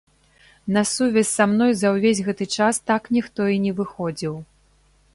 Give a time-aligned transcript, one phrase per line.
[0.77, 4.35] На сувязь са мной за ўвесь гэты час так ніхто і не выходзіў.